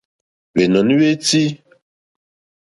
[0.53, 1.41] Hwènɔ̀ní hwé chí.